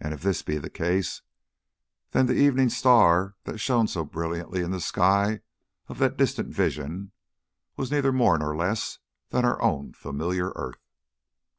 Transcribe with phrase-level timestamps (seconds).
[0.00, 1.20] And, if that be the case,
[2.12, 5.40] then the evening star that shone so brilliantly in the sky
[5.88, 7.12] of that distant vision,
[7.76, 10.86] was neither more nor less than our own familiar earth.